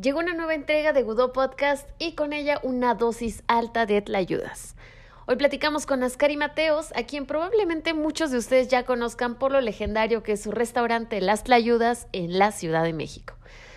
[0.00, 4.74] Llegó una nueva entrega de Gudo Podcast y con ella una dosis alta de tlayudas.
[5.26, 9.60] Hoy platicamos con Ascari Mateos, a quien probablemente muchos de ustedes ya conozcan por lo
[9.60, 13.34] legendario que es su restaurante Las Tlayudas en la Ciudad de México.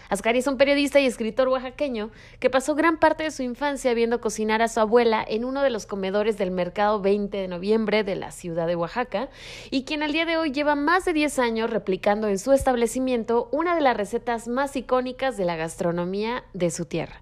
[0.10, 4.22] Ascari es un periodista y escritor oaxaqueño que pasó gran parte de su infancia viendo
[4.22, 8.16] cocinar a su abuela en uno de los comedores del mercado 20 de noviembre de
[8.16, 9.30] la ciudad de Oaxaca
[9.70, 13.50] y quien al día de hoy lleva más de 10 años replicando en su establecimiento
[13.52, 17.22] una de las recetas más icónicas de la gastronomía de su tierra.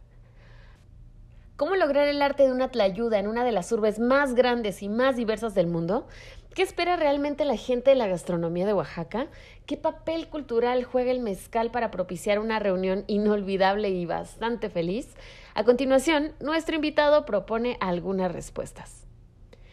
[1.57, 4.89] ¿Cómo lograr el arte de una tlayuda en una de las urbes más grandes y
[4.89, 6.06] más diversas del mundo?
[6.54, 9.28] ¿Qué espera realmente la gente de la gastronomía de Oaxaca?
[9.65, 15.15] ¿Qué papel cultural juega el mezcal para propiciar una reunión inolvidable y bastante feliz?
[15.56, 19.07] A continuación, nuestro invitado propone algunas respuestas.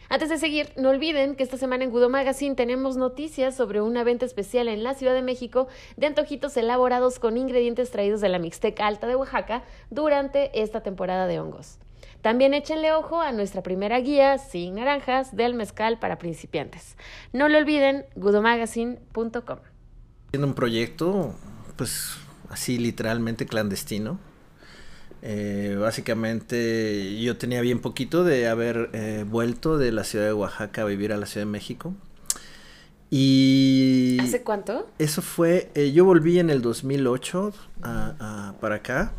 [0.09, 4.03] Antes de seguir, no olviden que esta semana en Gudo Magazine tenemos noticias sobre una
[4.03, 8.39] venta especial en la Ciudad de México de antojitos elaborados con ingredientes traídos de la
[8.39, 11.77] Mixteca Alta de Oaxaca durante esta temporada de hongos.
[12.21, 16.97] También échenle ojo a nuestra primera guía sin naranjas del mezcal para principiantes.
[17.31, 19.72] No lo olviden, gudomagazine.com.
[20.33, 21.35] Haciendo un proyecto,
[21.75, 22.15] pues
[22.49, 24.17] así literalmente clandestino.
[25.21, 30.81] Eh, básicamente yo tenía bien poquito de haber eh, vuelto de la ciudad de Oaxaca
[30.81, 31.93] a vivir a la Ciudad de México.
[33.11, 34.17] Y...
[34.21, 34.89] ¿Hace cuánto?
[34.97, 37.53] Eso fue, eh, yo volví en el 2008
[37.83, 39.11] a, a, para acá.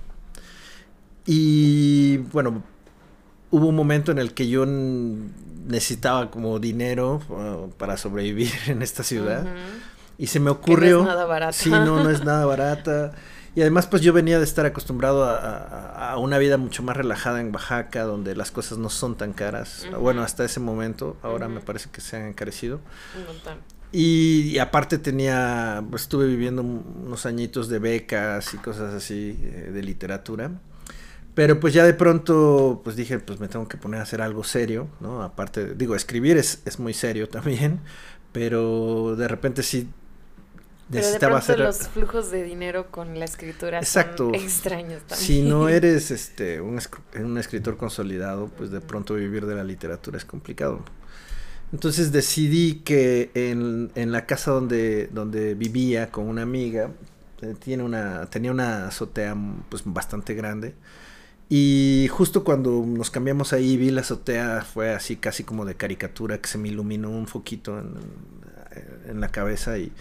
[1.26, 2.64] Y bueno,
[3.52, 9.04] hubo un momento en el que yo necesitaba como dinero uh, para sobrevivir en esta
[9.04, 9.44] ciudad.
[9.44, 9.83] Uh -huh.
[10.18, 10.98] Y se me ocurrió...
[10.98, 11.52] Que no es nada barata.
[11.52, 13.12] Sí, no, no es nada barata.
[13.56, 16.96] Y además, pues yo venía de estar acostumbrado a, a, a, una vida mucho más
[16.96, 19.86] relajada en Oaxaca, donde las cosas no son tan caras.
[19.88, 20.00] Uh -huh.
[20.00, 21.54] Bueno, hasta ese momento, ahora uh -huh.
[21.54, 22.80] me parece que se han encarecido.
[23.16, 23.58] Un montón.
[23.92, 29.70] Y, y, aparte tenía, pues estuve viviendo unos añitos de becas y cosas así eh,
[29.72, 30.50] de literatura.
[31.34, 34.42] Pero pues ya de pronto, pues dije, pues me tengo que poner a hacer algo
[34.42, 35.22] serio, ¿no?
[35.22, 37.80] Aparte, digo, escribir es, es muy serio también,
[38.32, 39.88] pero de repente sí
[40.94, 41.58] necesitaba hacer...
[41.58, 44.24] los flujos de dinero con la escritura Exacto.
[44.24, 45.26] son extraños también.
[45.26, 46.80] Si no eres este, un,
[47.20, 50.82] un escritor consolidado, pues de pronto vivir de la literatura es complicado.
[51.72, 56.90] Entonces decidí que en, en la casa donde, donde vivía con una amiga,
[57.42, 59.36] eh, tiene una, tenía una azotea
[59.68, 60.74] pues bastante grande.
[61.48, 66.38] Y justo cuando nos cambiamos ahí, vi la azotea, fue así casi como de caricatura,
[66.38, 67.94] que se me iluminó un foquito en,
[69.08, 69.92] en la cabeza y,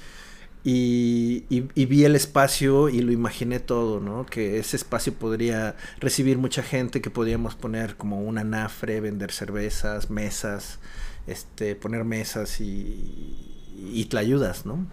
[0.63, 4.25] y, vi el espacio y lo imaginé todo, ¿no?
[4.25, 10.09] Que ese espacio podría recibir mucha gente, que podíamos poner como un anafre, vender cervezas,
[10.09, 10.79] mesas,
[11.27, 14.87] este, poner mesas y, y tlayudas, ¿no?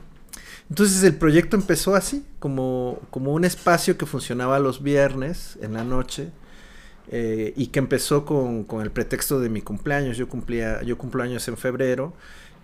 [0.69, 5.85] Entonces el proyecto empezó así, como, como un espacio que funcionaba los viernes en la
[5.85, 6.31] noche
[7.11, 10.17] eh, y que empezó con, con, el pretexto de mi cumpleaños.
[10.17, 12.15] Yo cumplía, yo cumplo años en febrero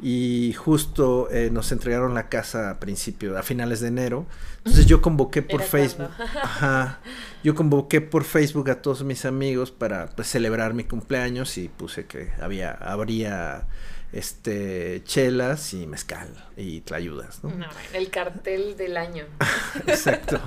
[0.00, 4.26] y justo eh, nos entregaron la casa a principio, a finales de enero.
[4.58, 6.10] Entonces yo convoqué por Facebook,
[6.42, 7.00] ajá,
[7.42, 12.06] yo convoqué por Facebook a todos mis amigos para pues, celebrar mi cumpleaños y puse
[12.06, 13.66] que había, habría
[14.12, 17.50] este chelas y mezcal y tlayudas, ¿no?
[17.50, 19.24] no el cartel del año.
[19.86, 20.40] Exacto.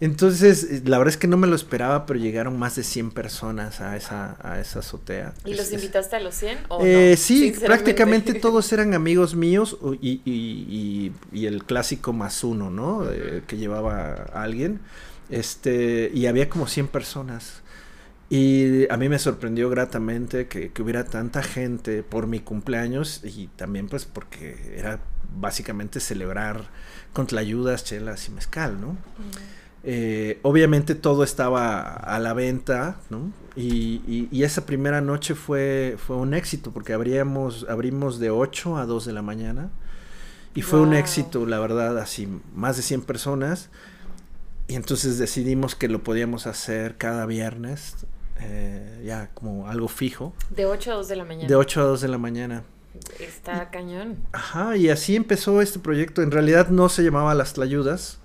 [0.00, 3.80] Entonces, la verdad es que no me lo esperaba, pero llegaron más de 100 personas
[3.80, 5.34] a esa, a esa azotea.
[5.44, 7.16] ¿Y los invitaste a los 100 o eh, no?
[7.16, 12.98] Sí, prácticamente todos eran amigos míos y, y, y, y el clásico más uno, ¿no?
[12.98, 13.12] Uh -huh.
[13.12, 14.80] eh, que llevaba a alguien.
[15.30, 17.63] Este, y había como 100 personas.
[18.34, 23.46] Y a mí me sorprendió gratamente que, que, hubiera tanta gente por mi cumpleaños y
[23.46, 24.98] también pues porque era
[25.36, 26.64] básicamente celebrar
[27.12, 28.96] con tlayudas, chelas y mezcal, ¿no?
[29.84, 33.30] Eh, obviamente todo estaba a la venta, ¿no?
[33.54, 38.78] Y, y, y, esa primera noche fue, fue un éxito porque abríamos, abrimos de 8
[38.78, 39.70] a 2 de la mañana
[40.56, 40.88] y fue wow.
[40.88, 43.70] un éxito, la verdad, así, más de 100 personas.
[44.66, 48.06] Y entonces decidimos que lo podíamos hacer cada viernes,
[48.40, 50.34] eh, ya como algo fijo.
[50.50, 51.48] De 8 a 2 de la mañana.
[51.48, 52.62] De 8 a 2 de la mañana.
[53.18, 54.18] Está cañón.
[54.32, 56.22] Ajá, y así empezó este proyecto.
[56.22, 58.18] En realidad no se llamaba Las Tlayudas.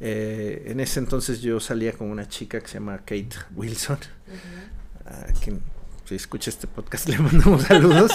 [0.00, 5.10] Eh, en ese entonces yo salía con una chica que se llama Kate Wilson, uh
[5.10, 5.30] -huh.
[5.30, 5.62] a quien
[6.04, 8.12] si escucha este podcast le mandamos saludos.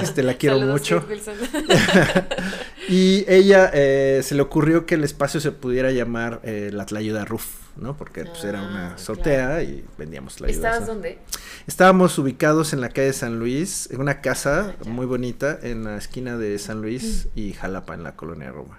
[0.00, 1.04] Este la quiero saludos, mucho.
[2.88, 7.24] y ella eh, se le ocurrió que el espacio se pudiera llamar eh, la Tlayuda
[7.24, 7.96] Roof, ¿no?
[7.96, 9.62] Porque pues, era una azotea claro.
[9.62, 10.56] y vendíamos tlayudas.
[10.56, 10.86] ¿Estabas ¿no?
[10.94, 11.18] dónde?
[11.66, 15.96] Estábamos ubicados en la calle San Luis, en una casa ah, muy bonita en la
[15.96, 17.38] esquina de San Luis mm.
[17.38, 18.78] y Jalapa en la colonia Roma.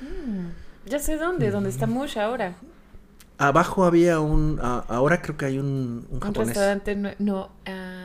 [0.00, 0.88] Mm.
[0.88, 1.52] Ya sé dónde, mm.
[1.52, 2.56] dónde está Mush ahora.
[3.38, 7.99] Abajo había un, ahora creo que hay un, un, un restaurante, no, no ah, ah,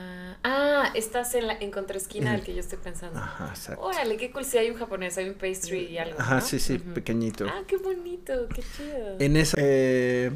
[0.96, 3.18] estás en la en contraesquina del que yo estoy pensando.
[3.18, 3.82] Ajá, exacto.
[3.82, 6.78] Órale, qué cool, si hay un japonés, hay un pastry y algo, Ajá, sí, sí,
[6.78, 7.46] pequeñito.
[7.48, 9.16] Ah, qué bonito, qué chido.
[9.18, 10.32] En esa, eh,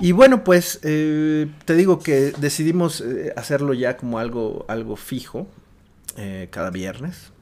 [0.00, 5.48] y bueno, pues eh, te digo que decidimos eh, hacerlo ya como algo, algo fijo,
[6.16, 7.32] eh, cada viernes.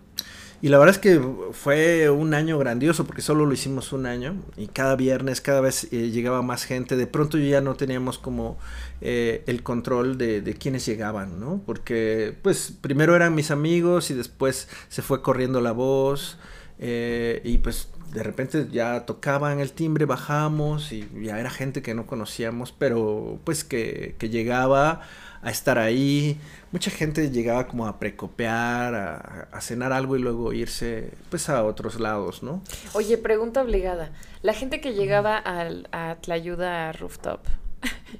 [0.62, 1.20] Y la verdad es que
[1.53, 5.88] fue un año grandioso porque solo lo hicimos un año y cada viernes, cada vez
[5.93, 6.97] eh, llegaba más gente.
[6.97, 8.56] De pronto ya no teníamos como
[9.00, 11.61] eh, el control de, de quiénes llegaban, ¿no?
[11.67, 16.38] Porque pues primero eran mis amigos y después se fue corriendo la voz
[16.79, 21.94] eh, y pues de repente ya tocaban el timbre, bajamos y ya era gente que
[21.94, 25.02] no conocíamos, pero pues que, que llegaba
[25.46, 26.40] a estar ahí.
[26.72, 32.00] Mucha gente llegaba como a precopear, a, cenar algo y luego irse pues a otros
[32.00, 32.62] lados, ¿no?
[32.94, 34.10] Oye, pregunta obligada.
[34.43, 37.46] La gente que llegaba al, a Tlayuda Rooftop,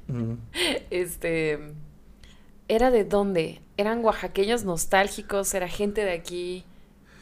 [0.91, 1.59] este,
[2.69, 3.61] ¿era de dónde?
[3.77, 5.53] ¿Eran oaxaqueños nostálgicos?
[5.53, 6.65] ¿Era gente de aquí?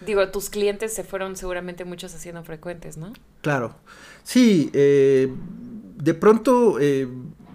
[0.05, 3.15] Digo, tus clientes se fueron seguramente muchos haciendo frecuentes, ¿no?
[3.41, 3.75] Claro.
[4.23, 5.33] Sí, eh,
[5.97, 7.09] de pronto eh,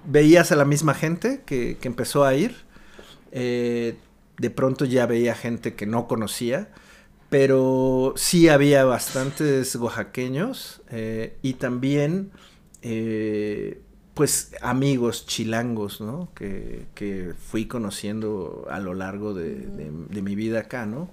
[0.06, 2.56] veías a la misma gente que, empezó a ir.
[3.32, 3.98] Eh,
[4.38, 6.70] de pronto ya veía gente que no conocía,
[7.30, 12.32] pero sí había bastantes oaxaqueños eh, y también
[12.82, 13.82] eh,
[14.14, 16.30] pues amigos chilangos, ¿no?
[16.34, 19.92] Que, fui conociendo a lo largo de,
[20.22, 21.10] mi vida acá, ¿no?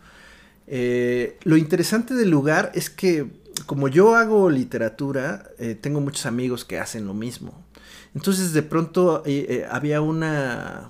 [0.69, 3.27] lo interesante del lugar es que
[3.67, 5.49] como yo hago literatura,
[5.81, 7.66] tengo muchos amigos que hacen lo mismo.
[8.17, 10.89] Entonces de pronto eh, eh, había una,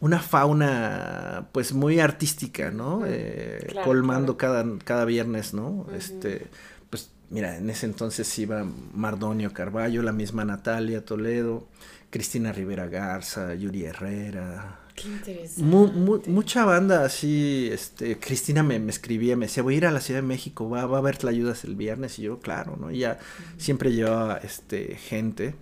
[0.00, 3.02] una fauna pues muy artística, ¿no?
[3.04, 5.86] Eh, colmando Cada, cada viernes, ¿no?
[5.94, 6.46] Este,
[6.88, 11.68] pues mira, en ese entonces iba Mardonio Carballo, la misma Natalia Toledo,
[12.08, 14.78] Cristina Rivera Garza, Yuri Herrera.
[14.94, 16.30] Qué interesante.
[16.30, 20.22] mucha banda así, este, Cristina me, escribía, me decía, voy a ir a la Ciudad
[20.22, 22.90] de México, va, va a haber ayudas el viernes, y yo, claro, ¿no?
[22.90, 23.18] Y ya
[23.58, 25.54] siempre llevaba este, gente.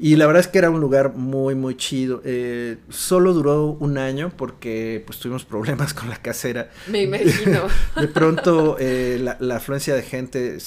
[0.00, 2.22] Y la verdad es que era un lugar muy, muy chido.
[2.24, 6.70] Eh, solo duró un año porque pues tuvimos problemas con la casera.
[6.86, 7.62] Me imagino.
[8.00, 10.58] De pronto eh, la, afluencia de gente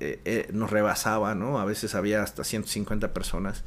[0.00, 1.60] eh, nos rebasaba, ¿no?
[1.60, 3.62] A veces había hasta 150 personas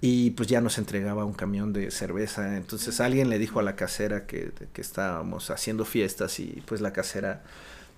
[0.00, 2.56] y pues ya nos entregaba un camión de cerveza.
[2.56, 6.92] Entonces alguien le dijo a la casera que, que estábamos haciendo fiestas y pues la
[6.92, 7.44] casera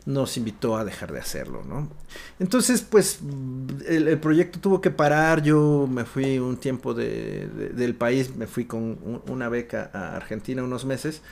[0.07, 1.89] nos invitó a dejar de hacerlo, ¿no?
[2.39, 3.21] Entonces, pues,
[3.87, 8.65] el, proyecto tuvo que parar, yo me fui un tiempo de, del país, me fui
[8.65, 11.23] con una beca a Argentina unos meses,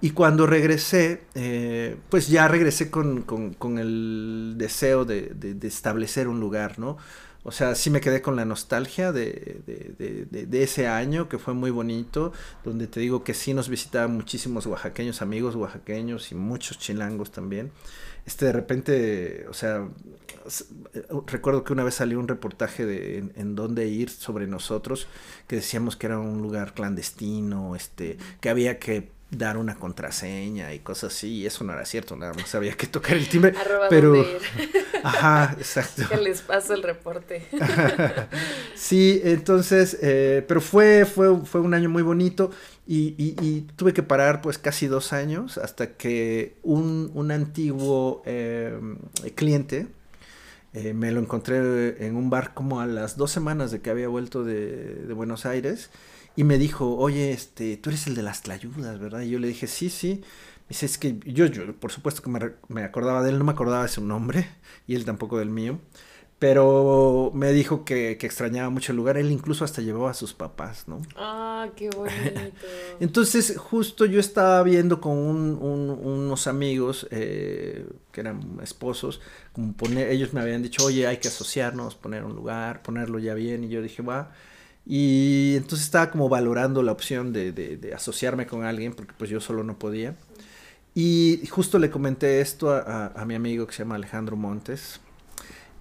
[0.00, 6.38] y cuando regresé, eh, pues ya regresé con, con, el deseo de, de, establecer un
[6.38, 6.98] lugar, ¿no?
[7.42, 11.54] O sea, sí me quedé con la nostalgia de, de, de, ese año que fue
[11.54, 12.32] muy bonito,
[12.64, 17.72] donde te digo que sí nos visitaban muchísimos oaxaqueños, amigos oaxaqueños y muchos chilangos también
[18.28, 19.88] este de repente, o sea,
[21.26, 25.08] recuerdo que una vez salió un reportaje de en, dónde ir sobre nosotros,
[25.46, 30.78] que decíamos que era un lugar clandestino, este, que había que dar una contraseña y
[30.78, 33.52] cosas así, y eso no era cierto, nada más había que tocar el timbre,
[33.90, 34.24] pero
[35.04, 36.04] ajá, exacto.
[36.08, 37.46] Que les paso el reporte.
[38.74, 42.50] sí, entonces, eh, pero fue, fue, fue un año muy bonito
[42.86, 48.80] y, y, tuve que parar pues casi dos años hasta que un, un antiguo eh,
[49.34, 49.88] cliente
[50.72, 54.08] eh, me lo encontré en un bar como a las dos semanas de que había
[54.08, 55.90] vuelto de, de Buenos Aires
[56.38, 59.22] y me dijo, oye, este, tú eres el de las tlayudas, ¿verdad?
[59.22, 60.20] Y yo le dije, sí, sí.
[60.20, 63.44] Me dice, es que yo, yo por supuesto que me, me, acordaba de él, no
[63.44, 64.48] me acordaba de su nombre,
[64.86, 65.80] y él tampoco del mío.
[66.38, 69.16] Pero me dijo que, que, extrañaba mucho el lugar.
[69.16, 71.02] Él incluso hasta llevó a sus papás, ¿no?
[71.16, 72.40] Ah, qué bonito.
[73.00, 79.20] Entonces, justo yo estaba viendo con un, unos amigos eh, que eran esposos,
[79.52, 83.34] como poner, ellos me habían dicho, oye, hay que asociarnos, poner un lugar, ponerlo ya
[83.34, 83.64] bien.
[83.64, 84.30] Y yo dije, va.
[84.88, 89.30] Y entonces estaba como valorando la opción de, de, de asociarme con alguien, porque pues
[89.30, 90.16] yo solo no podía.
[90.94, 95.00] Y justo le comenté esto a, a mi amigo que se llama Alejandro Montes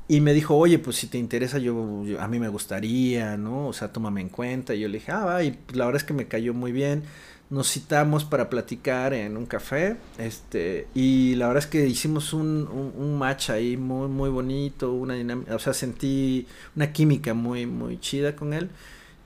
[0.10, 3.68] y me dijo, oye, pues si te interesa, yo, a mí me gustaría, ¿no?
[3.68, 4.74] O sea, tómame en cuenta.
[4.74, 6.72] Y yo le dije, ah, va, y pues, la verdad es que me cayó muy
[6.72, 7.04] bien.
[7.50, 12.68] Nos citamos para platicar en un café, este, y la verdad es que hicimos un,
[12.98, 18.02] un, match ahí muy, muy bonito, una dinámica, o sea, sentí una química muy, muy
[18.02, 18.70] chida con él.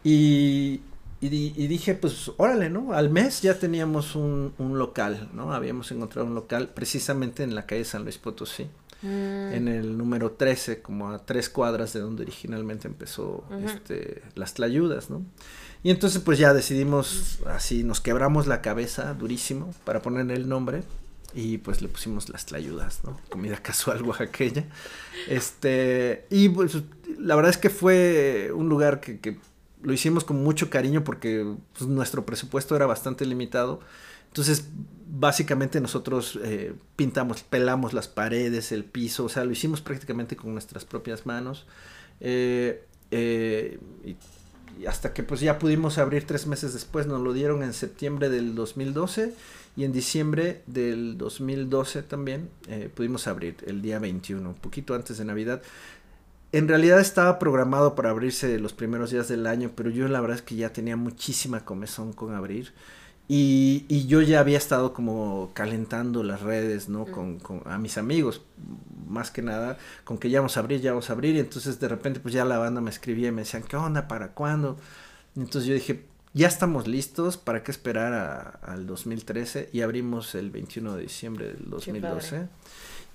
[0.03, 0.81] Y,
[1.19, 2.93] y, y, dije, pues órale, ¿no?
[2.93, 5.53] Al mes ya teníamos un, un, local, ¿no?
[5.53, 8.67] Habíamos encontrado un local precisamente en la calle San Luis Potosí.
[9.01, 9.53] Mm.
[9.53, 15.09] en el número 13, como a tres cuadras de donde originalmente empezó este, las tlayudas,
[15.09, 15.23] ¿no?
[15.83, 20.83] Y entonces pues ya decidimos, así nos quebramos la cabeza durísimo para poner el nombre
[21.33, 23.19] y pues le pusimos las tlayudas, ¿no?
[23.29, 24.65] Comida casual oaxaqueña.
[25.27, 26.77] Este, y pues
[27.17, 29.37] la verdad es que fue un lugar que, que
[29.81, 31.45] lo hicimos con mucho cariño porque
[31.77, 33.79] pues, nuestro presupuesto era bastante limitado.
[34.31, 34.69] Entonces,
[35.11, 40.53] básicamente nosotros eh, pintamos, pelamos las paredes, el piso, o sea, lo hicimos prácticamente con
[40.53, 41.67] nuestras propias manos.
[42.21, 44.15] Eh, eh, y,
[44.87, 48.55] hasta que pues ya pudimos abrir tres meses después, nos lo dieron en septiembre del
[48.55, 49.33] 2012
[49.75, 52.49] y en diciembre del 2012 también
[52.95, 55.61] pudimos abrir el día 21, un poquito antes de Navidad.
[56.53, 60.37] En realidad estaba programado para abrirse los primeros días del año, pero yo la verdad
[60.37, 62.73] es que ya tenía muchísima comezón con abrir.
[63.33, 67.05] Y, y yo ya había estado como calentando las redes, ¿no?
[67.05, 68.41] Con, con, a mis amigos,
[69.07, 71.37] más que nada, con que ya vamos a abrir, ya vamos a abrir.
[71.37, 74.09] Y entonces de repente pues ya la banda me escribía y me decían, ¿qué onda?
[74.09, 74.75] ¿Para cuándo?
[75.37, 79.69] entonces yo dije, ya estamos listos, ¿para qué esperar al 2013?
[79.71, 82.49] Y abrimos el 21 de diciembre del 2012.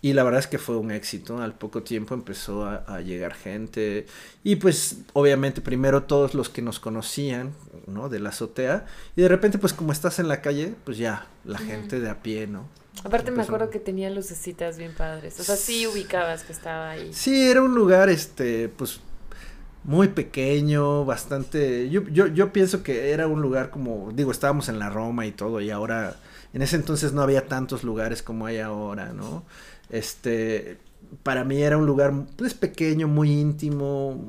[0.07, 1.39] Y la verdad es que fue un éxito.
[1.39, 4.07] Al poco tiempo empezó a, llegar gente.
[4.45, 7.55] Y pues obviamente primero todos los que nos conocían,
[7.89, 8.09] ¿no?
[8.09, 8.87] De la azotea.
[9.17, 12.23] Y de repente pues como estás en la calle, pues ya la gente de a
[12.23, 12.69] pie, ¿no?
[13.03, 15.41] Aparte me acuerdo que tenía lucecitas bien padres.
[15.41, 17.13] O sea, sí ubicabas que estaba ahí.
[17.13, 19.01] Sí, era un lugar, este, pues
[19.83, 21.91] muy pequeño, bastante...
[21.91, 25.33] Yo, yo, yo pienso que era un lugar como, digo, estábamos en la Roma y
[25.33, 26.15] todo, y ahora,
[26.57, 29.45] en ese entonces no había tantos lugares como hay ahora, ¿no?
[29.91, 30.79] Este,
[31.23, 34.25] para mí era un lugar pues pequeño, muy íntimo,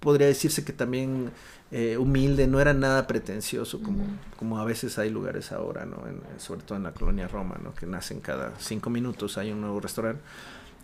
[0.00, 1.30] podría decirse que también
[1.70, 4.04] eh, humilde, no era nada pretencioso como,
[4.36, 6.02] como a veces hay lugares ahora, ¿no?
[6.38, 7.72] sobre todo en la colonia Roma, ¿no?
[7.72, 10.20] Que nacen cada cinco minutos, hay un nuevo restaurante.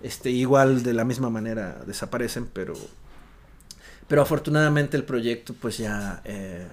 [0.05, 2.75] Este, igual de la misma manera desaparecen, pero,
[4.07, 6.69] pero afortunadamente el proyecto pues ya eh,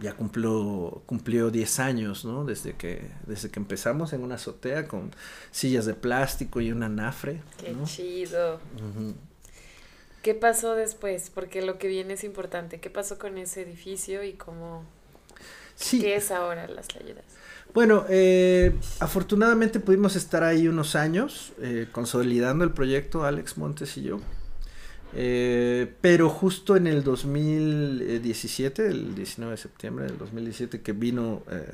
[0.00, 2.44] ya cumplió, cumplió 10 años, ¿no?
[2.44, 5.10] Desde que, desde que empezamos en una azotea con
[5.50, 7.42] sillas de plástico y una nafre.
[7.58, 8.60] Qué chido.
[10.22, 11.30] ¿Qué pasó después?
[11.34, 12.80] Porque lo que viene es importante.
[12.80, 14.84] ¿Qué pasó con ese edificio y cómo...
[15.90, 17.24] ¿Qué es ahora las ayudas?
[17.74, 24.04] Bueno, eh, afortunadamente pudimos estar ahí unos años eh, consolidando el proyecto, Alex Montes y
[24.04, 24.20] yo.
[25.16, 31.72] Eh, pero justo en el 2017, el 19 de septiembre del 2017, que vino eh,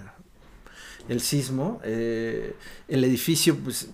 [1.08, 2.54] el sismo, eh,
[2.88, 3.88] el edificio, pues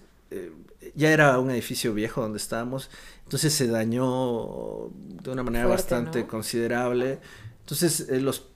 [0.95, 2.91] ya era un edificio viejo donde estábamos,
[3.25, 4.91] entonces se dañó
[5.23, 7.21] de una manera bastante considerable.
[7.61, 8.49] Entonces los,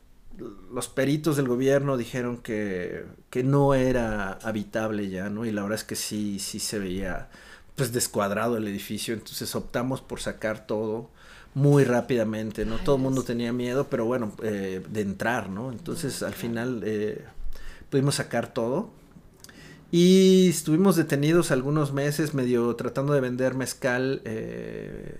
[0.72, 5.44] los peritos del gobierno dijeron que, que no era habitable ya, ¿no?
[5.44, 7.30] Y la verdad es que sí, sí se veía
[7.80, 11.08] pues descuadrado el edificio, entonces optamos por sacar todo
[11.54, 12.76] muy rápidamente, ¿no?
[12.76, 15.72] todo el mundo tenía miedo, pero bueno, eh, de entrar, ¿no?
[15.72, 17.24] Entonces al final eh,
[17.88, 18.90] pudimos sacar todo.
[19.90, 25.16] Y estuvimos detenidos algunos meses medio tratando de vender mezcal eh,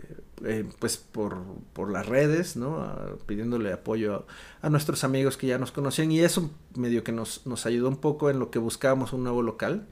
[0.78, 1.38] pues por,
[1.72, 2.94] por, las redes, ¿no?
[3.24, 4.26] pidiéndole apoyo
[4.60, 7.88] a, a, nuestros amigos que ya nos conocían y eso medio que nos, nos ayudó
[7.88, 9.86] un poco en lo que buscábamos un nuevo local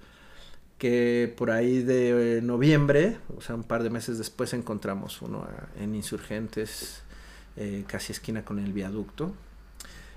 [0.79, 5.47] que por ahí de eh, noviembre, o sea, un par de meses después encontramos uno
[5.79, 7.03] en Insurgentes,
[7.57, 9.35] eh, casi esquina con el viaducto.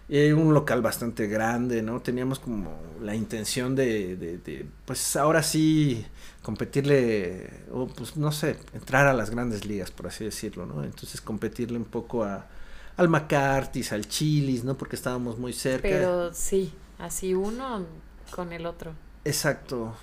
[0.07, 2.01] Y un local bastante grande, ¿no?
[2.01, 6.05] Teníamos como la intención de, de, pues ahora sí,
[6.43, 10.83] competirle, o pues no sé, entrar a las grandes ligas, por así decirlo, ¿no?
[10.83, 12.45] Entonces competirle un poco a,
[12.97, 14.75] al McCarthy's, al Chilis, ¿no?
[14.75, 15.87] Porque estábamos muy cerca.
[15.87, 17.85] Pero sí, así uno
[18.31, 18.93] con el otro.
[19.23, 19.95] Exacto.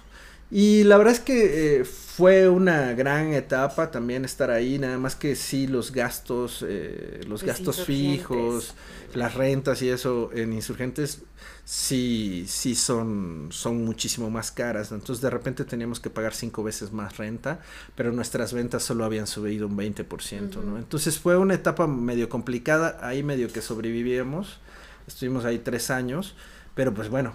[0.51, 5.15] Y la verdad es que eh, fue una gran etapa también estar ahí, nada más
[5.15, 8.75] que sí los gastos, eh, los gastos fijos,
[9.15, 11.23] las rentas y eso en insurgentes
[11.65, 14.91] sí, sí son, son muchísimo más caras.
[14.91, 17.61] Entonces de repente teníamos que pagar cinco veces más renta,
[17.95, 20.79] pero nuestras ventas solo habían subido un 20%, ¿no?
[20.79, 24.61] Entonces fue una etapa medio complicada, ahí medio que sobrevivimos,
[25.07, 26.35] estuvimos ahí tres años,
[26.75, 27.35] pero pues bueno,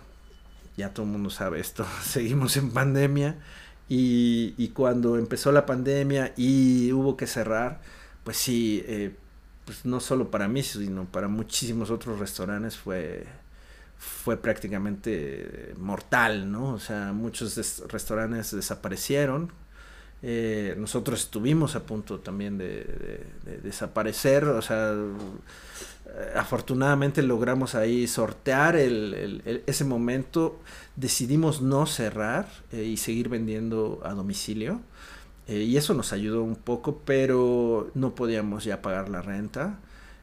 [0.78, 3.38] ya todo el mundo sabe esto, seguimos en pandemia
[3.90, 7.82] y, y, cuando empezó la pandemia y hubo que cerrar,
[8.24, 9.16] pues sí, eh,
[9.66, 13.26] pues no solo para mí, sino para muchísimos otros restaurantes fue,
[13.98, 16.74] fue prácticamente mortal, ¿no?
[16.74, 17.56] O sea, muchos
[17.88, 19.52] restaurantes desaparecieron.
[20.22, 24.96] Eh, nosotros estuvimos a punto también de, de desaparecer, o sea,
[26.36, 30.60] afortunadamente logramos ahí sortear el, ese momento.
[30.96, 34.82] Decidimos no cerrar eh, y seguir vendiendo a domicilio.
[35.48, 39.80] Eh, y eso nos ayudó un poco, pero no podíamos ya pagar la renta.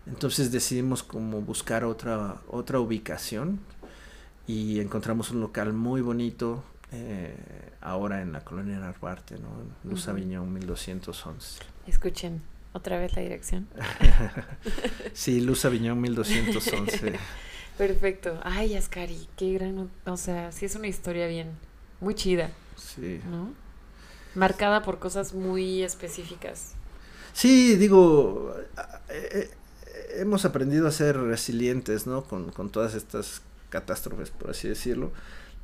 [0.07, 3.61] Entonces decidimos como buscar otra, otra ubicación
[4.47, 7.37] y encontramos un local muy bonito eh,
[7.81, 9.49] ahora en la colonia Narvarte, ¿no?
[9.89, 11.61] Luz Aviñón 1211.
[11.87, 12.41] Escuchen
[12.73, 13.69] otra vez la dirección.
[15.13, 17.19] sí, Luz Aviñón 1211.
[17.79, 18.39] Perfecto.
[18.43, 21.49] Ay, Ascari, qué gran, o sea, sí es una historia bien,
[22.01, 22.51] muy chida.
[22.77, 23.21] Sí.
[23.31, 23.53] ¿No?
[24.35, 26.75] Marcada por cosas muy específicas.
[27.33, 28.55] Sí, digo,
[29.09, 29.51] eh, eh,
[30.17, 32.25] hemos aprendido a ser resilientes, ¿no?
[32.25, 35.13] Con, con todas estas catástrofes, por así decirlo.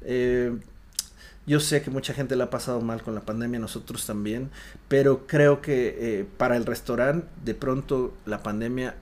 [0.02, 0.56] Eh,
[1.46, 4.50] yo sé que mucha gente la ha pasado mal con la pandemia, nosotros también,
[4.88, 8.96] pero creo que eh, para el restaurante de pronto la pandemia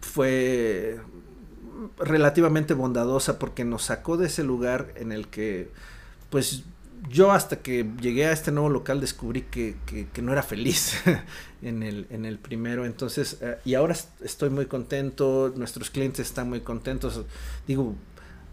[0.00, 1.00] fue
[1.98, 5.70] relativamente bondadosa porque nos sacó de ese lugar en el que
[6.30, 6.64] pues
[7.08, 10.94] yo hasta que llegué a este nuevo local descubrí que, que, no era feliz
[11.62, 12.86] en, el, en el primero.
[12.86, 17.22] Entonces, eh, y ahora estoy muy contento, nuestros clientes están muy contentos.
[17.66, 17.94] Digo,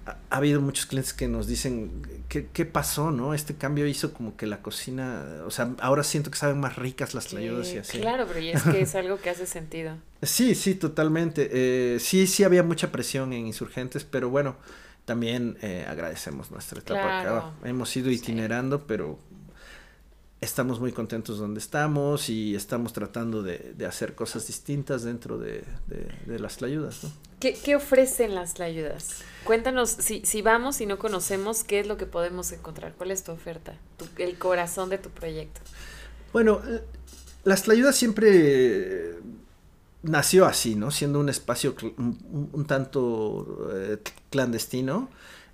[0.06, 3.34] ha, habido muchos clientes que nos dicen, ¿qué, ¿qué, pasó, no?
[3.34, 7.14] Este cambio hizo como que la cocina, o sea, ahora siento que saben más ricas
[7.14, 8.00] las tlayudas y así.
[8.00, 9.98] Claro, pero es que es algo que hace sentido.
[10.22, 11.50] sí, sí, totalmente.
[11.52, 14.58] Eh, sí, sí había mucha presión en Insurgentes, pero bueno
[15.06, 19.20] también eh, agradecemos nuestra etapa Hemos ido itinerando, pero
[20.42, 25.64] estamos muy contentos donde estamos y estamos tratando de, hacer cosas distintas dentro de,
[26.26, 27.04] las tlayudas.
[27.04, 27.12] ¿no?
[27.40, 29.22] ¿Qué, ofrecen las tlayudas?
[29.44, 32.94] Cuéntanos, si, si vamos y no conocemos, ¿qué es lo que podemos encontrar?
[32.98, 33.76] ¿Cuál es tu oferta?
[34.18, 35.62] el corazón de tu proyecto.
[36.34, 36.60] Bueno,
[37.44, 39.18] las tlayudas siempre
[40.02, 40.90] nació así, ¿no?
[40.90, 43.98] Siendo un espacio un, tanto eh,
[44.32, 45.10] clandestino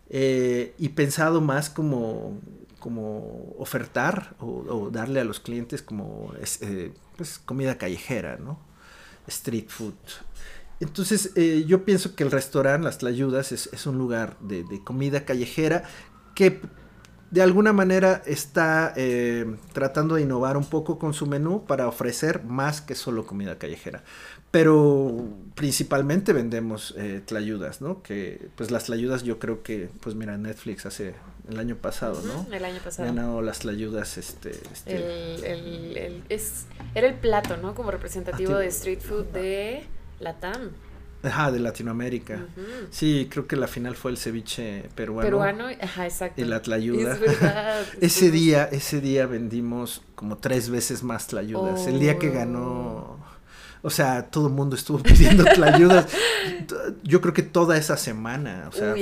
[0.09, 2.39] eh, y pensado más como,
[2.79, 8.59] como ofertar o, darle a los clientes como eh, pues, comida callejera, ¿no?
[9.27, 9.95] Street food.
[10.79, 11.33] Entonces
[11.65, 15.83] yo pienso que el restaurante Las Tlayudas es, es un lugar de, de comida callejera
[16.35, 16.61] que
[17.31, 18.93] de alguna manera está
[19.73, 24.03] tratando de innovar un poco con su menú para ofrecer más que solo comida callejera.
[24.51, 28.01] Pero principalmente vendemos eh, tlayudas, ¿no?
[28.01, 31.15] Que pues las tlayudas yo creo que, pues mira, Netflix hace
[31.49, 32.53] el año pasado, ¿no?
[32.53, 33.07] El año pasado.
[33.07, 34.51] Ganó las tlayudas, este...
[34.51, 34.95] este...
[34.95, 37.75] El, el, el, es, era el plato, ¿no?
[37.75, 39.85] Como representativo de street food de
[40.19, 40.71] Latam.
[41.23, 42.45] Ajá, de Latinoamérica.
[42.91, 45.25] Sí, creo que la final fue el ceviche peruano.
[45.25, 46.41] Peruano, ajá, exacto.
[46.41, 47.13] Y la tlayuda.
[47.13, 47.85] Es verdad.
[48.01, 51.87] ese día, ese día vendimos como tres veces más tlayudas.
[51.87, 53.16] El día que ganó oh.
[53.81, 56.07] O sea, todo el mundo estuvo pidiendo ayuda.
[57.03, 58.69] Yo creo que toda esa semana.
[58.69, 58.95] O sea,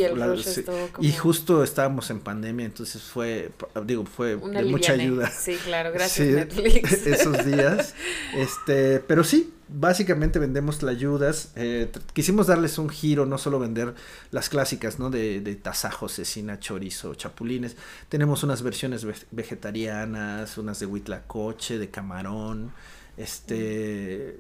[1.00, 3.52] y justo estábamos en pandemia, entonces fue,
[3.86, 5.30] digo, fue de mucha ayuda.
[5.30, 6.92] Sí, claro, gracias Netflix.
[7.08, 7.96] Esos días.
[8.36, 11.52] Este, pero sí, básicamente vendemos tlayudas.
[11.56, 13.96] Eh, quisimos darles un giro, no solo vender
[14.32, 15.10] las clásicas, ¿no?
[15.10, 17.76] De, de tasajo, cecina, chorizo, chapulines.
[18.10, 22.74] Tenemos unas versiones vegetarianas, unas de huitlacoche, de camarón
[23.18, 24.40] este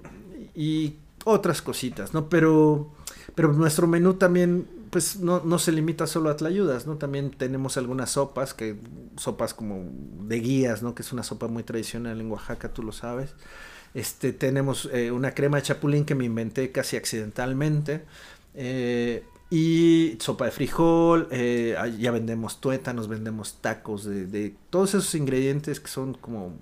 [0.53, 2.29] y otras cositas, ¿no?
[2.29, 2.91] Pero,
[3.33, 6.95] pero nuestro menú también, pues, no, no se limita solo a tlayudas, ¿no?
[6.95, 8.77] También tenemos algunas sopas, que
[9.17, 9.83] sopas como
[10.27, 10.95] de guías, ¿no?
[10.95, 13.33] Que es una sopa muy tradicional en Oaxaca, tú lo sabes.
[13.93, 18.05] Este, tenemos eh, una crema de chapulín que me inventé casi accidentalmente.
[18.53, 25.13] Eh, y sopa de frijol, eh, ya vendemos tuétanos, vendemos tacos de, de todos esos
[25.15, 26.53] ingredientes que son como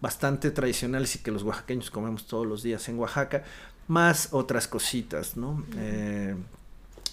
[0.00, 3.44] bastante tradicionales y que los oaxaqueños comemos todos los días en Oaxaca,
[3.88, 5.64] más otras cositas, ¿no?
[5.76, 6.34] Eh,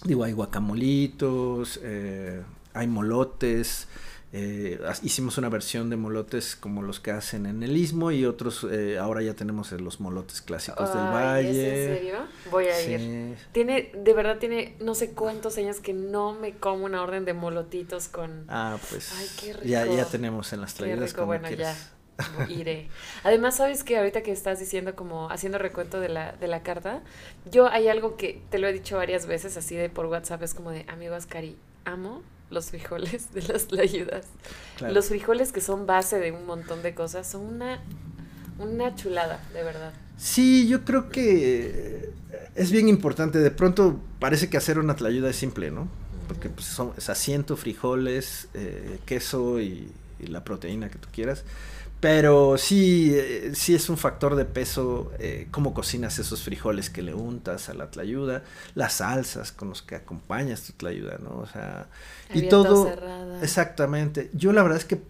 [0.04, 2.42] digo, hay guacamolitos, eh,
[2.74, 3.88] hay molotes,
[4.36, 8.66] eh, hicimos una versión de molotes como los que hacen en el Istmo y otros,
[9.00, 11.84] ahora ya tenemos los molotes clásicos del valle.
[11.84, 12.18] ¿En serio?
[12.50, 13.36] Voy a ir.
[13.52, 17.32] Tiene, de verdad tiene no sé cuántos años que no me como una orden de
[17.32, 18.44] molotitos con...
[18.48, 19.66] Ah, pues Ay, qué rico.
[19.66, 21.76] Ya, ya tenemos en las traídas como bueno, ya
[22.48, 22.88] iré.
[23.24, 27.02] Además, sabes que ahorita que estás diciendo como haciendo recuento de la, de la carta,
[27.50, 30.54] yo hay algo que te lo he dicho varias veces así de por WhatsApp, es
[30.54, 32.22] como de, amigo Ascari, amo
[32.54, 34.26] los frijoles de las tlayudas.
[34.80, 37.82] Los frijoles que son base de un montón de cosas son una,
[38.58, 39.92] una chulada, de verdad.
[40.16, 42.10] Sí, yo creo que
[42.54, 43.38] es bien importante.
[43.38, 45.88] De pronto parece que hacer una tlayuda es simple, ¿no?
[46.28, 51.44] Porque pues, son, es asiento, frijoles, eh, queso y, y la proteína que tú quieras
[52.00, 57.00] pero sí, eh, sí es un factor de peso eh, cómo cocinas esos frijoles que
[57.00, 61.38] le untas a la tlayuda, las salsas con los que acompañas tu tlayuda, ¿no?
[61.38, 61.88] O sea,
[62.34, 62.92] y todo...
[63.40, 64.30] Exactamente.
[64.34, 65.00] Yo la verdad es que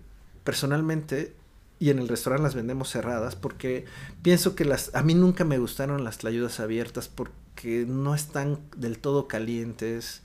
[0.45, 1.35] personalmente,
[1.81, 3.87] y en el restaurante las vendemos cerradas porque
[4.23, 8.99] pienso que las, a mí nunca me gustaron las tlayudas abiertas porque no están del
[8.99, 10.23] todo calientes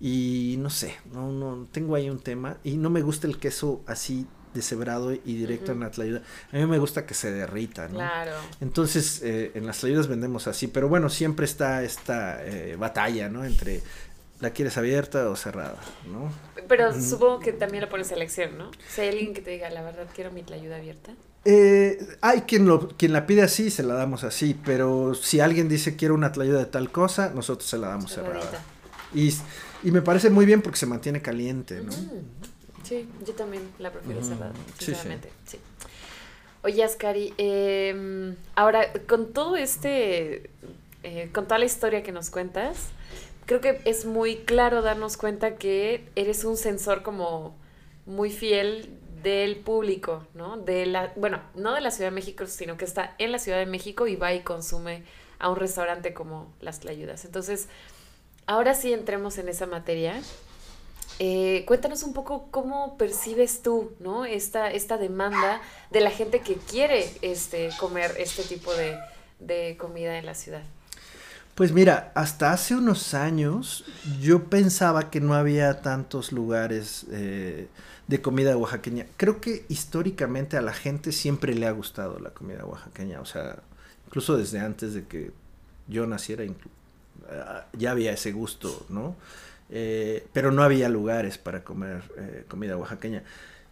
[0.00, 3.82] y no sé, no, no, tengo ahí un tema y no me gusta el queso
[3.86, 6.22] así deshebrado y directo en la tlayuda.
[6.52, 7.96] A mí me gusta que se derrita, ¿no?
[7.96, 8.32] Claro.
[8.60, 13.44] Entonces, eh, en las tlayudas vendemos así, pero bueno, siempre está esta eh, batalla, ¿no?
[13.44, 13.82] Entre
[14.40, 15.78] la quieres abierta o cerrada,
[16.10, 16.32] ¿no?
[16.66, 18.70] Pero supongo que también lo pones a elección, ¿no?
[18.88, 21.12] Si hay alguien que te diga, la verdad, quiero mi tlayuda abierta.
[21.44, 25.68] Eh, hay quien, lo, quien la pide así, se la damos así, pero si alguien
[25.68, 28.62] dice quiero una tlayuda de tal cosa, nosotros se la damos cerrada.
[29.14, 29.34] Y,
[29.82, 31.92] y, me parece muy bien porque se mantiene caliente, ¿no?
[32.84, 35.30] Sí, yo también la prefiero cerrada, sinceramente.
[35.46, 35.58] Sí,
[36.62, 40.50] Oye, Ascari, em, ahora, con todo este,
[41.02, 42.88] eh, con toda la historia que nos cuentas,
[43.46, 47.56] creo que es muy claro darnos cuenta que eres un sensor como
[48.04, 48.90] muy fiel
[49.22, 50.58] del público, ¿no?
[50.58, 53.58] De la, bueno, no de la Ciudad de México, sino que está en la Ciudad
[53.58, 55.04] de México y va y consume
[55.38, 57.24] a un restaurante como Las Tlayudas.
[57.24, 57.68] Entonces,
[58.46, 60.20] ahora sí entremos en esa materia.
[61.22, 64.24] Eh, cuéntanos un poco cómo percibes tú, ¿no?
[64.24, 68.96] Esta, esta demanda de la gente que quiere este, comer este tipo de,
[69.38, 70.62] de comida en la ciudad.
[71.54, 73.84] Pues mira, hasta hace unos años
[74.18, 77.68] yo pensaba que no había tantos lugares eh,
[78.06, 79.04] de comida oaxaqueña.
[79.18, 83.58] Creo que históricamente a la gente siempre le ha gustado la comida oaxaqueña, o sea,
[84.06, 85.32] incluso desde antes de que
[85.86, 86.44] yo naciera
[87.30, 89.16] ah, ya había ese gusto, ¿no?
[89.70, 93.22] Eh, pero no había lugares para comer eh, comida oaxaqueña.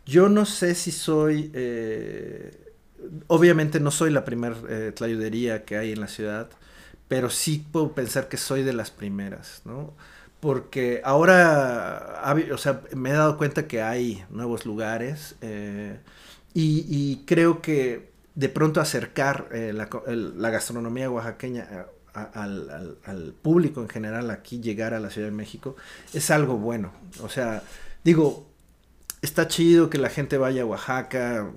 [0.07, 1.53] Yo no sé si soy,
[3.27, 6.49] obviamente no soy la primer tlayudería que hay en la ciudad,
[7.09, 9.95] pero sí puedo pensar que soy de las primeras, ¿no?
[10.41, 15.99] Porque ahora, o sea, me he dado cuenta que hay nuevos lugares eh,
[16.55, 21.87] y, creo que de pronto acercar eh, la, gastronomía oaxaqueña
[22.25, 25.77] al, público en general aquí, llegar a la Ciudad de México,
[26.13, 26.93] es algo bueno.
[27.23, 27.63] O sea,
[28.05, 28.49] digo,
[29.23, 31.51] está chido que la gente vaya a Oaxaca,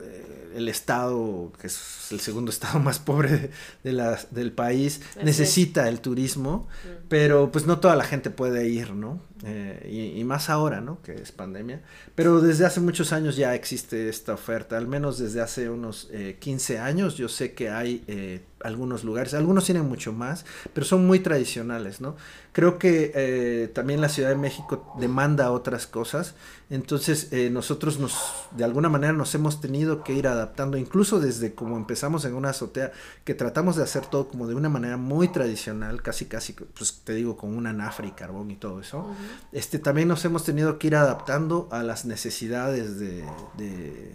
[0.00, 3.50] eh, el estado, que es el segundo estado más pobre
[3.84, 6.99] de, la, del país, necesita el turismo, mm.
[7.10, 9.20] Pero pues no toda la gente puede ir, ¿no?
[9.42, 11.02] Eh, y, más ahora, ¿no?
[11.02, 11.80] Que es pandemia.
[12.14, 16.74] Pero desde hace muchos años ya existe esta oferta, al menos desde hace unos 15
[16.74, 20.44] eh, años yo sé que hay eh, algunos lugares, algunos tienen mucho más,
[20.74, 22.16] pero son muy tradicionales, ¿no?
[22.52, 26.34] Creo que también la Ciudad de México demanda otras cosas,
[26.68, 28.18] entonces nosotros nos,
[28.50, 32.50] de alguna manera nos hemos tenido que ir adaptando, incluso desde como empezamos en una
[32.50, 32.92] azotea,
[33.24, 37.14] que tratamos de hacer todo como de una manera muy tradicional, casi casi, pues te
[37.14, 39.06] digo, con una nafra y carbón y todo eso.
[39.52, 43.24] Este, también nos hemos tenido que ir adaptando a las necesidades de,
[43.56, 44.14] de,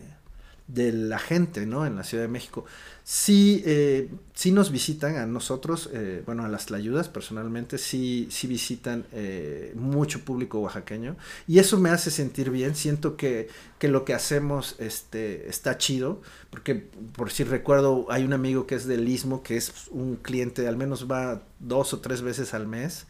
[0.67, 1.85] la gente, ¿no?
[1.85, 2.65] En la Ciudad de México.
[3.03, 8.47] Sí, eh, sí nos visitan a nosotros, eh, bueno, a las Tlayudas personalmente, sí, sí
[8.47, 11.15] visitan eh, mucho público oaxaqueño
[11.47, 13.47] y eso me hace sentir bien, siento que,
[13.77, 16.73] que, lo que hacemos este, está chido, porque
[17.15, 20.75] por si recuerdo, hay un amigo que es del Istmo, que es un cliente, al
[20.75, 23.05] menos va dos o tres veces al mes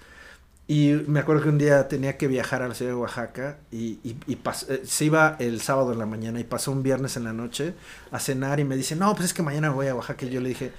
[0.67, 3.99] y me acuerdo que un día tenía que viajar a la ciudad de Oaxaca y,
[4.03, 7.33] y, eh, se iba el sábado en la mañana y pasó un viernes en la
[7.33, 7.75] noche
[8.11, 10.25] a cenar y me dice, no, pues es que mañana voy a Oaxaca.
[10.25, 10.71] Y yo le dije,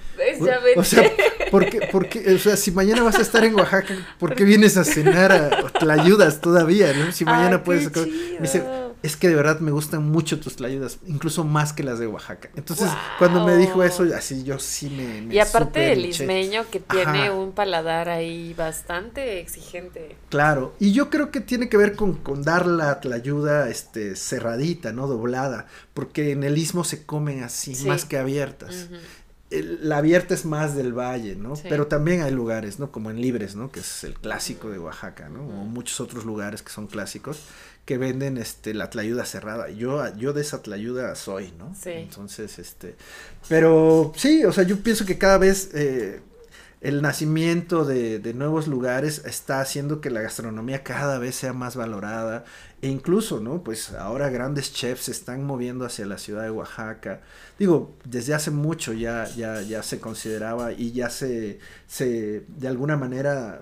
[0.75, 1.09] o sea,
[1.51, 4.83] ¿por qué, o sea, si mañana vas a estar en Oaxaca, ¿por qué vienes a
[4.83, 5.31] cenar?
[5.31, 7.13] A, la ayudas todavía, ¿no?
[7.13, 7.89] Si mañana puedes...
[7.95, 8.63] Me dice,
[9.03, 12.49] es que de verdad me gustan mucho tus tlayudas, incluso más que las de Oaxaca.
[12.55, 15.33] Entonces, cuando me dijo eso, así yo sí me...
[15.33, 20.15] y aparte el ismeño que tiene un paladar ahí bastante exigente.
[20.29, 24.91] Claro, y yo creo que tiene que ver con, con dar la tlayuda este, cerradita,
[24.91, 25.07] ¿no?
[25.07, 28.89] Doblada, porque en el istmo se comen así, más que abiertas.
[29.49, 31.53] la abierta es más del valle, ¿no?
[31.69, 32.91] Pero también hay lugares, ¿no?
[32.91, 33.71] Como en Libres, ¿no?
[33.71, 35.41] Que es el clásico de Oaxaca, ¿no?
[35.41, 37.43] O muchos otros lugares que son clásicos
[37.87, 39.69] que venden este la tlayuda cerrada.
[39.69, 41.73] Yo, yo de esa tlayuda soy, ¿no?
[41.73, 41.91] Sí.
[41.91, 42.95] Entonces, este,
[43.47, 46.19] pero sí, o sea, yo pienso que cada vez eh,
[46.81, 51.77] el nacimiento de, de, nuevos lugares está haciendo que la gastronomía cada vez sea más
[51.77, 52.43] valorada
[52.81, 53.63] e incluso, ¿no?
[53.63, 57.21] Pues ahora grandes chefs se están moviendo hacia la ciudad de Oaxaca.
[57.57, 62.97] Digo, desde hace mucho ya, ya, ya se consideraba y ya se, se, de alguna
[62.97, 63.61] manera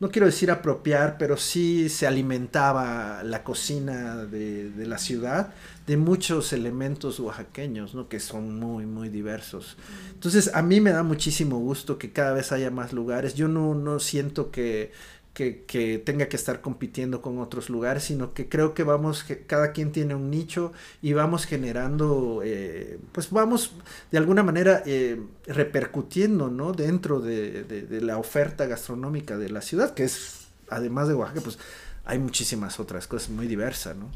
[0.00, 5.52] no quiero decir apropiar, pero sí se alimentaba la cocina de, la ciudad
[5.86, 8.08] de muchos elementos oaxaqueños, ¿no?
[8.08, 9.76] Que son muy, muy diversos.
[10.14, 13.34] Entonces, a mí me da muchísimo gusto que cada vez haya más lugares.
[13.34, 14.92] Yo no, no siento que,
[15.34, 19.72] que, tenga que estar compitiendo con otros lugares, sino que creo que vamos, que cada
[19.72, 23.72] quien tiene un nicho y vamos generando, eh, pues vamos
[24.10, 26.72] de alguna manera eh, repercutiendo, ¿no?
[26.72, 31.58] Dentro de, de, la oferta gastronómica de la ciudad, que es, además de Oaxaca, pues
[32.04, 34.10] hay muchísimas otras cosas muy diversas, ¿no?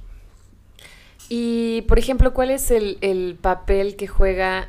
[1.30, 4.68] Y, por ejemplo, ¿cuál es el, el papel que juega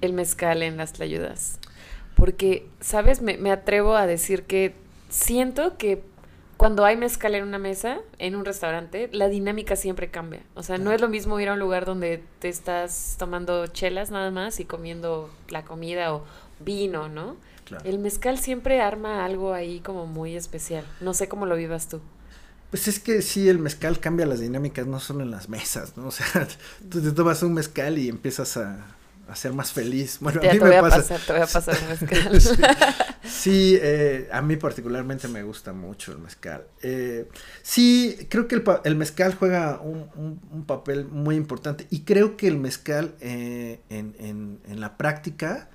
[0.00, 1.60] el mezcal en las tlayudas?
[2.16, 3.22] Porque, ¿sabes?
[3.22, 4.74] Me, me atrevo a decir que
[5.14, 6.02] siento que
[6.56, 10.40] cuando hay mezcal en una mesa, en un restaurante, la dinámica siempre cambia.
[10.54, 14.10] O sea, no es lo mismo ir a un lugar donde te estás tomando chelas
[14.10, 16.24] nada más y comiendo la comida o
[16.60, 17.36] vino, ¿no?
[17.84, 20.84] El mezcal siempre arma algo ahí como muy especial.
[21.00, 22.00] No sé cómo lo vivas tú.
[22.70, 26.06] Pues es que sí, el mezcal cambia las dinámicas, no solo en las mesas, ¿no?
[26.08, 26.46] O sea,
[26.90, 28.84] tú te tomas un mezcal y empiezas a,
[29.28, 30.18] a ser más feliz.
[30.20, 30.96] Bueno, a mí me pasa.
[30.96, 32.40] Pasar, te voy a pasar un mezcal.
[32.40, 32.62] sí,
[33.80, 36.66] eh, a mí particularmente me gusta mucho el mezcal.
[36.82, 37.28] Eh,
[37.62, 43.14] sí, creo que el, mezcal juega un, papel muy importante y creo que el mezcal
[43.20, 45.70] eh, en, la práctica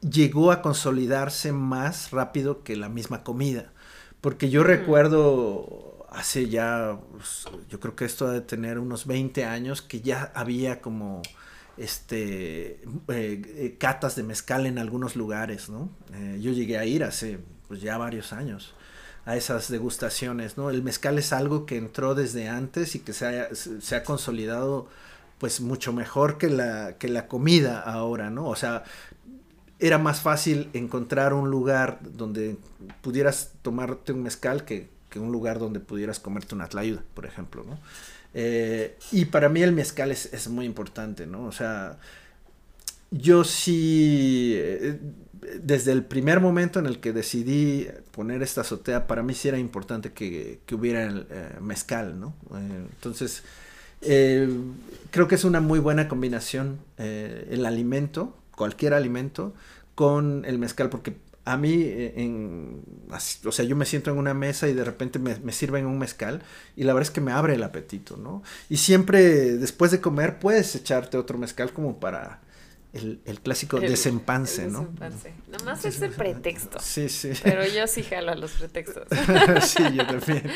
[0.00, 3.72] llegó a consolidarse más rápido que la misma comida.
[4.20, 4.66] Porque yo mm.
[4.66, 10.00] recuerdo hace ya, pues, yo creo que esto ha de tener unos 20 años, que
[10.00, 11.20] ya había como
[11.76, 15.90] este, eh, eh, catas de mezcal en algunos lugares, ¿no?
[16.14, 18.74] Eh, yo llegué a ir hace pues, ya varios años
[19.24, 20.70] a esas degustaciones, ¿no?
[20.70, 24.88] El mezcal es algo que entró desde antes y que se ha, se ha consolidado
[25.38, 28.46] pues mucho mejor que la, que la comida ahora, ¿no?
[28.46, 28.84] O sea,
[29.78, 32.56] era más fácil encontrar un lugar donde
[33.02, 37.64] pudieras tomarte un mezcal que, que un lugar donde pudieras comerte una tlayuda, por ejemplo,
[37.64, 37.78] ¿no?
[38.38, 41.46] Eh, y para mí el mezcal es, muy importante, ¿no?
[41.46, 41.96] O sea,
[43.10, 45.00] yo sí, eh,
[45.62, 49.58] desde el primer momento en el que decidí poner esta azotea, para mí sí era
[49.58, 52.34] importante que, hubiera el eh, mezcal, ¿no?
[52.94, 53.42] entonces,
[54.02, 59.54] creo que es una muy buena combinación el alimento, cualquier alimento,
[59.94, 62.82] con el mezcal, porque a mí, eh, en,
[63.44, 65.96] o sea, yo me siento en una mesa y de repente me, me, sirven un
[65.96, 66.42] mezcal
[66.74, 68.42] y la verdad es que me abre el apetito, ¿no?
[68.68, 72.40] Y siempre después de comer puedes echarte otro mezcal como para
[72.92, 74.80] el, clásico desempance, ¿no?
[74.80, 75.34] Desempance.
[75.48, 76.80] Nomás es el pretexto.
[76.80, 77.30] Sí, sí.
[77.44, 79.06] Pero yo sí jalo a los pretextos.
[79.62, 80.50] sí, yo también.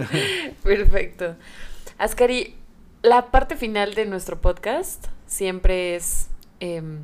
[0.62, 1.36] Perfecto.
[1.98, 2.56] Ascari,
[3.02, 6.28] la parte final de nuestro podcast siempre es...
[6.60, 7.00] Em,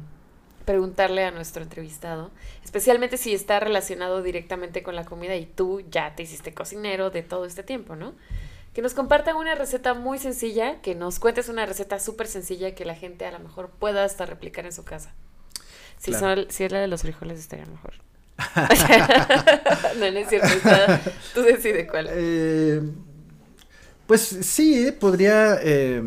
[0.66, 2.30] preguntarle a nuestro entrevistado,
[2.62, 7.22] especialmente si está relacionado directamente con la comida y tú ya te hiciste cocinero de
[7.22, 8.14] todo este tiempo, ¿no?
[8.74, 12.84] Que nos compartan una receta muy sencilla, que nos cuentes una receta súper sencilla que
[12.84, 15.14] la gente a lo mejor pueda hasta replicar en su casa.
[15.98, 16.12] Si,
[16.50, 17.94] si es la de los frijoles estaría mejor.
[19.98, 20.48] no, no es cierto.
[21.32, 22.08] tú decides cuál.
[22.10, 22.82] Eh,
[24.06, 26.02] pues sí, podría eh,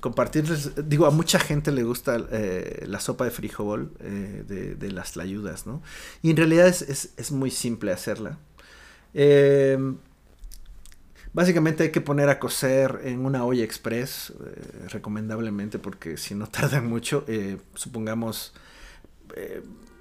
[0.00, 5.12] compartirles, digo, a mucha gente le gusta eh, la sopa de frijol eh, de, las
[5.12, 5.82] tlayudas, ¿no?
[6.22, 8.38] Y en realidad es, muy simple hacerla.
[9.14, 9.96] Em,
[11.32, 16.46] básicamente hay que poner a cocer en una olla express, eh, recomendablemente, porque si no
[16.50, 17.24] tarda mucho,
[17.74, 18.52] supongamos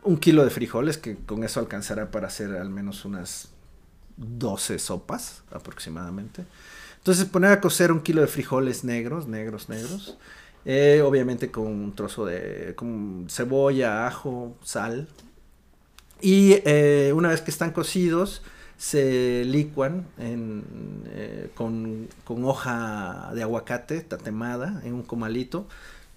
[0.03, 3.49] un kilo de frijoles, que con eso alcanzará para hacer al menos unas
[4.17, 6.45] 12 sopas aproximadamente.
[7.07, 10.17] Entonces poner a cocer un kilo de frijoles negros, negros, negros.
[10.65, 12.75] Eh, obviamente con un trozo de
[13.29, 15.07] cebolla, ajo, sal.
[16.19, 18.41] Y eh, una vez que están cocidos,
[18.75, 25.65] se licuan eh, con, hoja de aguacate tatemada en un comalito.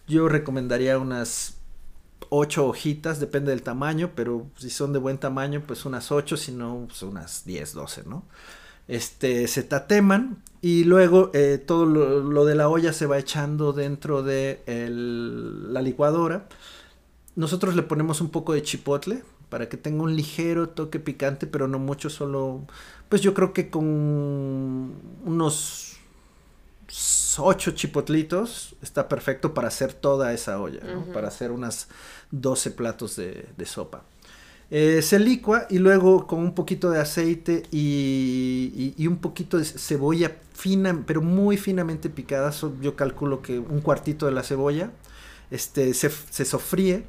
[0.08, 1.58] Yo recomendaría unas
[2.30, 6.50] 8 hojitas, depende del tamaño, pero si son de buen tamaño, pues unas 8, si
[6.50, 8.24] no, pues unas 10, 12, ¿no?
[8.90, 14.24] Este, se tateman y luego eh, todo lo, de la olla se va echando dentro
[14.24, 16.48] de la licuadora.
[17.36, 21.68] Nosotros le ponemos un poco de chipotle para que tenga un ligero toque picante, pero
[21.68, 22.62] no mucho, solo,
[23.08, 24.92] pues yo creo que con
[25.24, 26.00] unos
[27.38, 30.80] 8 chipotlitos está perfecto para hacer toda esa olla,
[31.12, 31.86] para hacer unas
[32.32, 34.02] 12 platos de sopa.
[34.72, 40.36] Eh, se licua y luego con un poquito de aceite y, un poquito de cebolla
[40.52, 42.52] fina, pero muy finamente picada.
[42.80, 44.92] yo calculo que un cuartito de la cebolla
[45.50, 47.04] este, se, se sofríe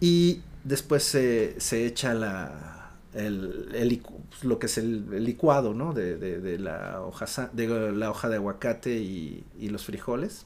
[0.00, 4.02] y después se, echa la, el,
[4.42, 5.94] lo que es el, licuado ¿no?
[5.94, 10.44] de, la hoja, de la hoja de aguacate y, y los frijoles.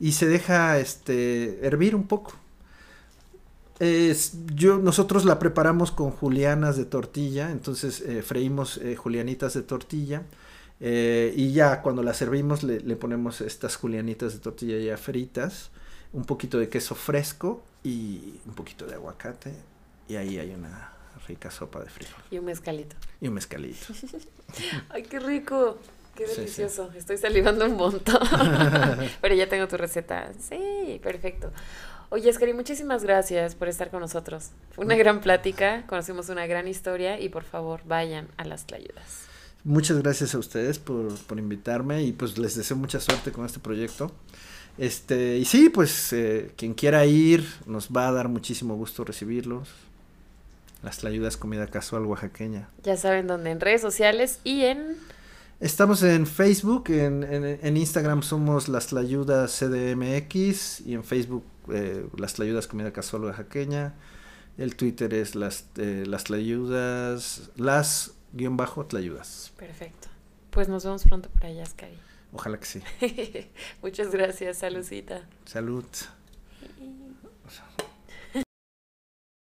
[0.00, 2.32] Y se deja este, hervir un poco
[3.82, 9.62] Es, yo, nosotros la preparamos con julianas de tortilla, entonces eh, freímos eh, julianitas de
[9.62, 10.22] tortilla
[10.78, 15.70] eh, y ya cuando la servimos le, le, ponemos estas julianitas de tortilla ya fritas,
[16.12, 19.52] un poquito de queso fresco y un poquito de aguacate
[20.08, 20.92] y ahí hay una
[21.26, 22.22] rica sopa de frijol.
[22.30, 22.94] Y un mezcalito.
[23.20, 23.86] Y un mezcalito.
[24.90, 25.78] Ay, qué rico.
[26.14, 26.86] Qué delicioso.
[26.86, 26.98] Sí, sí.
[26.98, 28.20] Estoy salivando un montón.
[29.20, 30.30] Pero ya tengo tu receta.
[30.38, 31.50] Sí, perfecto.
[32.12, 34.50] Oye, Escari, muchísimas gracias por estar con nosotros.
[34.72, 39.22] Fue una gran plática, conocimos una gran historia y por favor vayan a las Tlayudas.
[39.64, 43.60] Muchas gracias a ustedes por, por invitarme y pues les deseo mucha suerte con este
[43.60, 44.12] proyecto.
[44.76, 49.70] Este, y sí, pues eh, quien quiera ir, nos va a dar muchísimo gusto recibirlos.
[50.82, 52.68] Las Tlayudas Comida Casual Oaxaqueña.
[52.82, 54.98] Ya saben dónde, en redes sociales y en...
[55.60, 62.06] Estamos en Facebook, en, en, en Instagram somos Las Tlayudas CDMX y en Facebook eh,
[62.16, 63.94] Las Tlayudas Comida Casual Oaxaqueña.
[64.58, 69.52] El Twitter es Las, eh, las Tlayudas, las guion bajo Tlayudas.
[69.56, 70.08] Perfecto.
[70.50, 71.98] Pues nos vemos pronto por allá, Scary.
[72.32, 72.82] Ojalá que sí.
[73.82, 75.26] Muchas gracias, saludcita.
[75.44, 75.84] Salud.